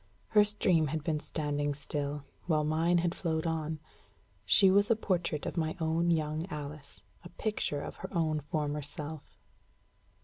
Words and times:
Her 0.29 0.43
stream 0.43 0.87
had 0.87 1.03
been 1.03 1.19
standing 1.19 1.75
still, 1.75 2.23
while 2.47 2.63
mine 2.63 2.97
had 2.97 3.13
flowed 3.13 3.45
on. 3.45 3.77
She 4.45 4.71
was 4.71 4.89
a 4.89 4.95
portrait 4.95 5.45
of 5.45 5.57
my 5.57 5.77
own 5.79 6.09
young 6.09 6.47
Alice, 6.49 7.03
a 7.23 7.29
picture 7.29 7.83
of 7.83 7.97
her 7.97 8.09
own 8.11 8.39
former 8.39 8.81
self. 8.81 9.37